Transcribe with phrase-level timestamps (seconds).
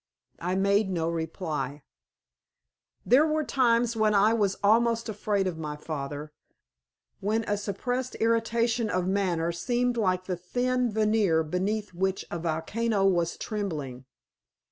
[0.39, 1.83] I made no reply.
[3.05, 6.33] There were times when I was almost afraid of my father,
[7.19, 13.05] when a suppressed irritation of manner seemed like the thin veneer beneath which a volcano
[13.05, 14.05] was trembling.